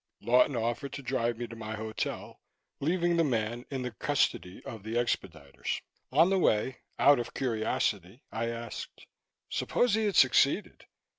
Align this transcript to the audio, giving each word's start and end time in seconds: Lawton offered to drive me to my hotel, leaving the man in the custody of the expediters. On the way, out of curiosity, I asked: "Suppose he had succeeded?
Lawton 0.21 0.55
offered 0.55 0.91
to 0.93 1.03
drive 1.03 1.37
me 1.37 1.45
to 1.45 1.55
my 1.55 1.75
hotel, 1.75 2.39
leaving 2.79 3.17
the 3.17 3.23
man 3.23 3.65
in 3.69 3.83
the 3.83 3.91
custody 3.91 4.59
of 4.65 4.81
the 4.81 4.95
expediters. 4.95 5.79
On 6.11 6.31
the 6.31 6.39
way, 6.39 6.79
out 6.97 7.19
of 7.19 7.35
curiosity, 7.35 8.23
I 8.31 8.47
asked: 8.47 9.05
"Suppose 9.51 9.93
he 9.93 10.05
had 10.05 10.15
succeeded? 10.15 10.87